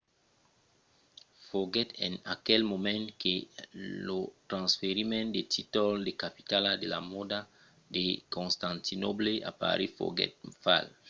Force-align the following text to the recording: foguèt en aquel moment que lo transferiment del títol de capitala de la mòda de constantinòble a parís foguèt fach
foguèt 1.47 1.89
en 2.07 2.13
aquel 2.35 2.61
moment 2.73 3.05
que 3.21 3.33
lo 4.07 4.19
transferiment 4.51 5.27
del 5.35 5.47
títol 5.55 5.91
de 6.07 6.11
capitala 6.23 6.71
de 6.81 6.87
la 6.93 6.99
mòda 7.11 7.39
de 7.95 8.05
constantinòble 8.35 9.33
a 9.49 9.51
parís 9.61 9.93
foguèt 9.97 10.31
fach 10.63 10.87